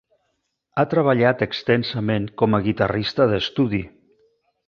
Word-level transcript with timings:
Ha 0.77 0.85
treballat 0.93 1.43
extensament 1.47 2.25
com 2.43 2.59
a 2.59 2.61
guitarrista 2.69 3.31
d'estudi. 3.35 3.83